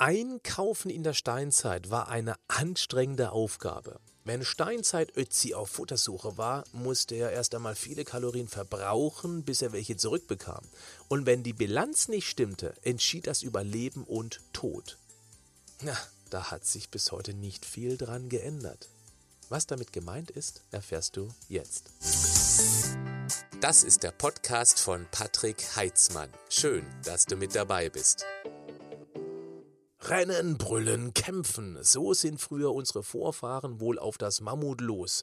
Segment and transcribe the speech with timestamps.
[0.00, 3.98] Einkaufen in der Steinzeit war eine anstrengende Aufgabe.
[4.22, 9.72] Wenn Steinzeit Ötzi auf Futtersuche war, musste er erst einmal viele Kalorien verbrauchen, bis er
[9.72, 10.64] welche zurückbekam.
[11.08, 14.98] Und wenn die Bilanz nicht stimmte, entschied das über Leben und Tod.
[15.82, 15.96] Na,
[16.30, 18.90] da hat sich bis heute nicht viel dran geändert.
[19.48, 21.90] Was damit gemeint ist, erfährst du jetzt.
[23.60, 26.30] Das ist der Podcast von Patrick Heitzmann.
[26.48, 28.24] Schön, dass du mit dabei bist.
[30.10, 35.22] Rennen, brüllen, kämpfen, so sind früher unsere Vorfahren wohl auf das Mammut los.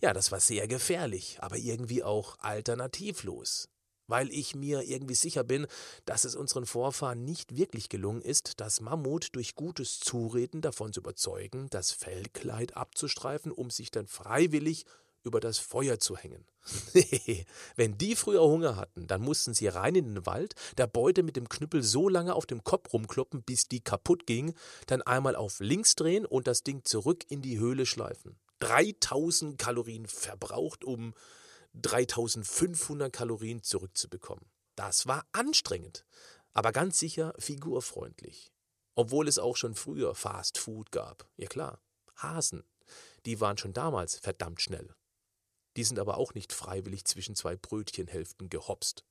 [0.00, 3.68] Ja, das war sehr gefährlich, aber irgendwie auch alternativlos.
[4.06, 5.66] Weil ich mir irgendwie sicher bin,
[6.04, 11.00] dass es unseren Vorfahren nicht wirklich gelungen ist, das Mammut durch gutes Zureden davon zu
[11.00, 14.84] überzeugen, das Fellkleid abzustreifen, um sich dann freiwillig
[15.22, 16.46] über das Feuer zu hängen.
[17.76, 21.36] Wenn die früher Hunger hatten, dann mussten sie rein in den Wald, der Beute mit
[21.36, 24.54] dem Knüppel so lange auf dem Kopf rumkloppen, bis die kaputt ging,
[24.86, 28.38] dann einmal auf links drehen und das Ding zurück in die Höhle schleifen.
[28.60, 31.14] 3000 Kalorien verbraucht, um
[31.74, 34.44] 3500 Kalorien zurückzubekommen.
[34.76, 36.04] Das war anstrengend,
[36.52, 38.52] aber ganz sicher figurfreundlich.
[38.94, 41.28] Obwohl es auch schon früher Fast Food gab.
[41.36, 41.80] Ja klar,
[42.16, 42.64] Hasen.
[43.24, 44.94] Die waren schon damals verdammt schnell.
[45.76, 49.04] Die sind aber auch nicht freiwillig zwischen zwei Brötchenhälften gehopst.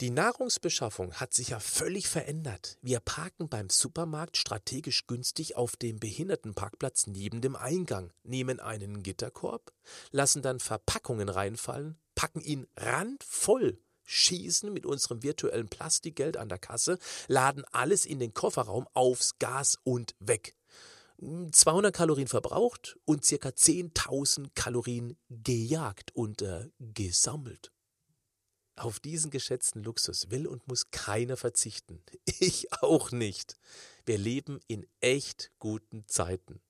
[0.00, 2.78] Die Nahrungsbeschaffung hat sich ja völlig verändert.
[2.80, 9.74] Wir parken beim Supermarkt strategisch günstig auf dem Behindertenparkplatz neben dem Eingang, nehmen einen Gitterkorb,
[10.10, 16.98] lassen dann Verpackungen reinfallen, packen ihn randvoll, schießen mit unserem virtuellen Plastikgeld an der Kasse,
[17.28, 20.56] laden alles in den Kofferraum aufs Gas und weg.
[21.20, 27.72] 200 Kalorien verbraucht und circa 10.000 Kalorien gejagt und äh, gesammelt.
[28.76, 32.02] Auf diesen geschätzten Luxus will und muss keiner verzichten.
[32.42, 33.58] Ich auch nicht.
[34.06, 36.62] Wir leben in echt guten Zeiten.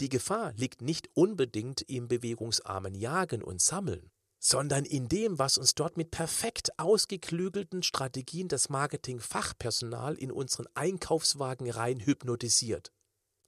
[0.00, 5.74] Die Gefahr liegt nicht unbedingt im bewegungsarmen Jagen und Sammeln, sondern in dem, was uns
[5.74, 12.92] dort mit perfekt ausgeklügelten Strategien das Marketing-Fachpersonal in unseren Einkaufswagen rein hypnotisiert.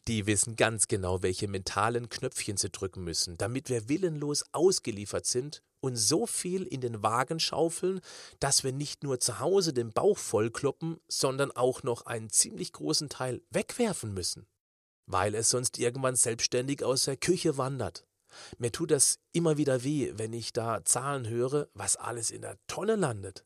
[0.09, 5.63] Die wissen ganz genau, welche mentalen Knöpfchen sie drücken müssen, damit wir willenlos ausgeliefert sind
[5.81, 8.01] und so viel in den Wagen schaufeln,
[8.41, 13.11] dass wir nicht nur zu Hause den Bauch vollkloppen, sondern auch noch einen ziemlich großen
[13.11, 14.47] Teil wegwerfen müssen,
[15.05, 18.07] weil es sonst irgendwann selbstständig aus der Küche wandert.
[18.57, 22.57] Mir tut das immer wieder weh, wenn ich da Zahlen höre, was alles in der
[22.67, 23.45] Tonne landet.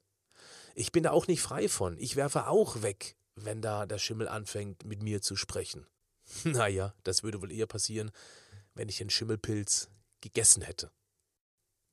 [0.76, 1.98] Ich bin da auch nicht frei von.
[1.98, 5.88] Ich werfe auch weg, wenn da der Schimmel anfängt, mit mir zu sprechen.
[6.44, 8.10] Naja, das würde wohl eher passieren,
[8.74, 9.88] wenn ich den Schimmelpilz
[10.20, 10.90] gegessen hätte.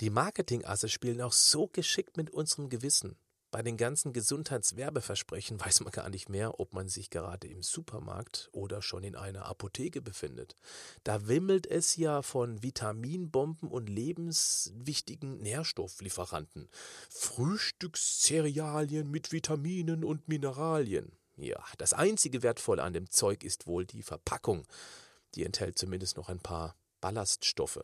[0.01, 3.17] Die Marketingasse spielen auch so geschickt mit unserem Gewissen.
[3.51, 8.49] Bei den ganzen Gesundheitswerbeversprechen weiß man gar nicht mehr, ob man sich gerade im Supermarkt
[8.51, 10.55] oder schon in einer Apotheke befindet.
[11.03, 16.69] Da wimmelt es ja von Vitaminbomben und lebenswichtigen Nährstofflieferanten.
[17.09, 21.18] Frühstückscerealien mit Vitaminen und Mineralien.
[21.39, 24.67] Ja, das einzige Wertvolle an dem Zeug ist wohl die Verpackung.
[25.35, 27.79] Die enthält zumindest noch ein paar Ballaststoffe.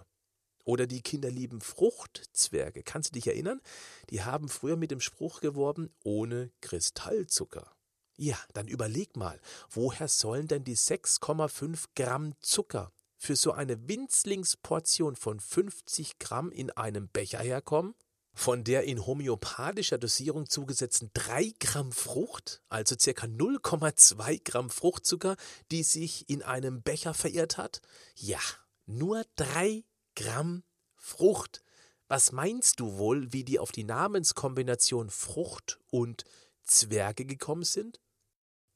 [0.66, 2.83] Oder die kinderlieben Fruchtzwerge.
[2.83, 3.61] Kannst du dich erinnern?
[4.09, 7.71] Die haben früher mit dem Spruch geworben, ohne Kristallzucker.
[8.17, 9.39] Ja, dann überleg mal,
[9.69, 16.71] woher sollen denn die 6,5 Gramm Zucker für so eine Winzlingsportion von 50 Gramm in
[16.71, 17.95] einem Becher herkommen?
[18.35, 25.38] Von der in homöopathischer Dosierung zugesetzten 3 Gramm Frucht, also circa 0,2 Gramm Fruchtzucker,
[25.72, 27.81] die sich in einem Becher verirrt hat?
[28.16, 28.41] Ja,
[28.85, 29.85] nur 3
[30.16, 30.63] Gramm
[30.95, 31.63] Frucht.
[32.07, 36.25] Was meinst du wohl, wie die auf die Namenskombination Frucht und
[36.62, 38.01] Zwerge gekommen sind?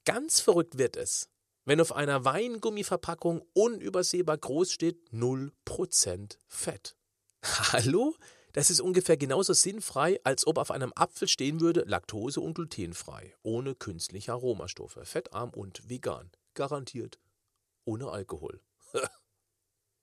[0.06, 1.28] Ganz verrückt wird es,
[1.66, 6.96] wenn auf einer Weingummiverpackung unübersehbar groß steht 0% Fett.
[7.44, 8.16] Hallo?
[8.52, 13.34] Das ist ungefähr genauso sinnfrei, als ob auf einem Apfel stehen würde Laktose- und glutenfrei,
[13.42, 16.30] ohne künstliche Aromastoffe, fettarm und vegan.
[16.54, 17.18] Garantiert.
[17.84, 18.60] Ohne Alkohol.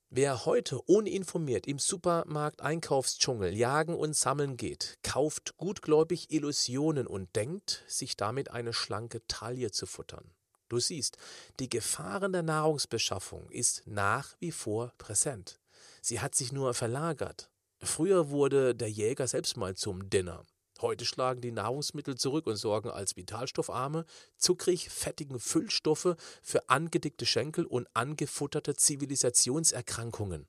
[0.10, 7.84] Wer heute uninformiert im Supermarkt Einkaufsdschungel jagen und sammeln geht, kauft gutgläubig Illusionen und denkt,
[7.88, 10.32] sich damit eine schlanke Taille zu futtern.
[10.70, 11.18] Du siehst,
[11.60, 15.60] die Gefahren der Nahrungsbeschaffung ist nach wie vor präsent.
[16.02, 17.50] Sie hat sich nur verlagert.
[17.82, 20.44] Früher wurde der Jäger selbst mal zum Dinner.
[20.82, 24.06] Heute schlagen die Nahrungsmittel zurück und sorgen als vitalstoffarme,
[24.38, 30.48] zuckrig fettigen Füllstoffe für angedickte Schenkel und angefutterte Zivilisationserkrankungen.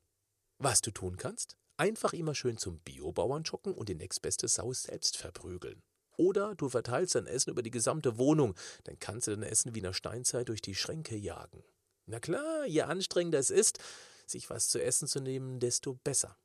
[0.59, 1.57] Was du tun kannst?
[1.77, 5.81] Einfach immer schön zum Biobauern schocken und die nächstbeste Sau selbst verprügeln.
[6.17, 8.53] Oder du verteilst dein Essen über die gesamte Wohnung.
[8.83, 11.63] Dann kannst du dein Essen wie in der Steinzeit durch die Schränke jagen.
[12.05, 13.79] Na klar, je anstrengender es ist,
[14.27, 16.37] sich was zu essen zu nehmen, desto besser.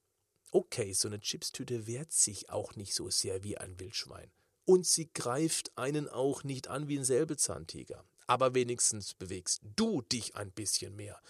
[0.55, 4.31] Okay, so eine Chipstüte wehrt sich auch nicht so sehr wie ein Wildschwein.
[4.65, 8.05] Und sie greift einen auch nicht an wie ein Säbelzahntiger.
[8.29, 11.21] Aber wenigstens bewegst du dich ein bisschen mehr.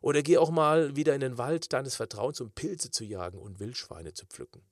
[0.00, 3.58] Oder geh auch mal wieder in den Wald deines Vertrauens, um Pilze zu jagen und
[3.58, 4.62] Wildschweine zu pflücken.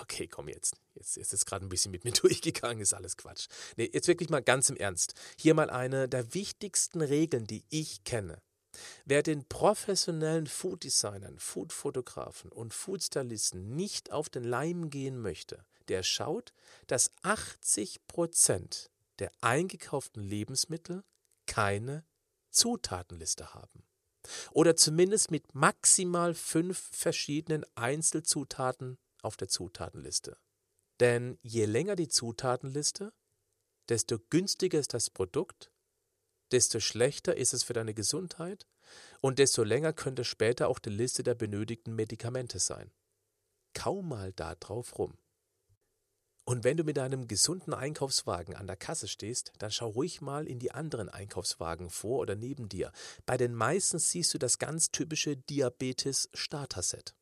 [0.00, 0.74] Okay, komm jetzt.
[0.94, 3.48] Jetzt, jetzt ist gerade ein bisschen mit mir durchgegangen, ist alles Quatsch.
[3.76, 5.12] Nee, jetzt wirklich mal ganz im Ernst.
[5.38, 8.40] Hier mal eine der wichtigsten Regeln, die ich kenne.
[9.04, 16.52] Wer den professionellen Food-Designern, Food-Fotografen und Food-Stylisten nicht auf den Leim gehen möchte, der schaut,
[16.86, 21.04] dass 80 Prozent der eingekauften Lebensmittel
[21.46, 22.04] keine
[22.50, 23.84] Zutatenliste haben.
[24.52, 30.38] Oder zumindest mit maximal fünf verschiedenen Einzelzutaten auf der Zutatenliste.
[31.00, 33.12] Denn je länger die Zutatenliste,
[33.88, 35.70] desto günstiger ist das Produkt,
[36.52, 38.66] desto schlechter ist es für deine Gesundheit
[39.20, 42.90] und desto länger könnte später auch die Liste der benötigten Medikamente sein.
[43.74, 45.16] Kaum mal da drauf rum.
[46.46, 50.46] Und wenn du mit deinem gesunden Einkaufswagen an der Kasse stehst, dann schau ruhig mal
[50.46, 52.92] in die anderen Einkaufswagen vor oder neben dir.
[53.24, 57.14] Bei den meisten siehst du das ganz typische Diabetes-Starter-Set.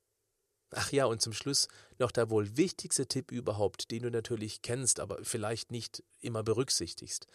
[0.74, 5.00] Ach ja, und zum Schluss noch der wohl wichtigste Tipp überhaupt, den du natürlich kennst,
[5.00, 7.26] aber vielleicht nicht immer berücksichtigst.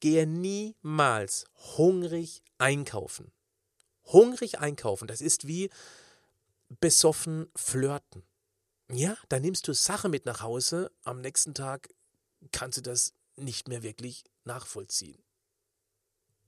[0.00, 1.44] Gehe niemals
[1.76, 3.32] hungrig einkaufen.
[4.04, 5.68] Hungrig einkaufen, das ist wie
[6.80, 8.22] besoffen flirten.
[8.90, 11.88] Ja, da nimmst du Sache mit nach Hause, am nächsten Tag
[12.52, 15.22] kannst du das nicht mehr wirklich nachvollziehen.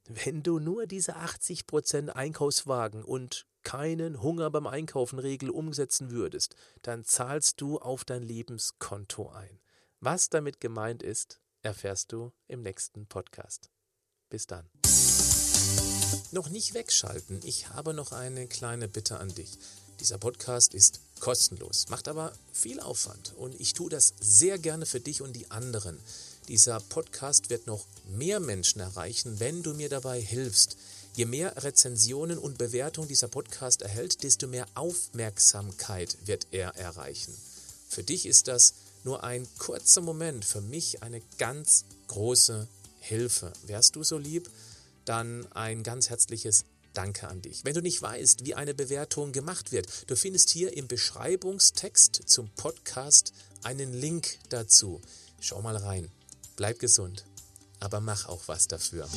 [0.06, 7.04] Wenn du nur diese 80% Einkaufswagen und keinen Hunger beim Einkaufen Regel umsetzen würdest, dann
[7.04, 9.60] zahlst du auf dein Lebenskonto ein.
[10.00, 13.68] Was damit gemeint ist, erfährst du im nächsten Podcast.
[14.30, 14.70] Bis dann.
[16.30, 19.58] Noch nicht wegschalten, ich habe noch eine kleine Bitte an dich.
[20.00, 25.00] Dieser Podcast ist kostenlos, macht aber viel Aufwand und ich tue das sehr gerne für
[25.00, 26.00] dich und die anderen.
[26.48, 30.78] Dieser Podcast wird noch mehr Menschen erreichen, wenn du mir dabei hilfst.
[31.18, 37.34] Je mehr Rezensionen und Bewertungen dieser Podcast erhält, desto mehr Aufmerksamkeit wird er erreichen.
[37.88, 42.68] Für dich ist das nur ein kurzer Moment, für mich eine ganz große
[43.00, 43.52] Hilfe.
[43.66, 44.48] Wärst du so lieb?
[45.06, 47.64] Dann ein ganz herzliches Danke an dich.
[47.64, 52.48] Wenn du nicht weißt, wie eine Bewertung gemacht wird, du findest hier im Beschreibungstext zum
[52.50, 53.32] Podcast
[53.64, 55.00] einen Link dazu.
[55.40, 56.12] Schau mal rein.
[56.54, 57.24] Bleib gesund,
[57.80, 59.08] aber mach auch was dafür.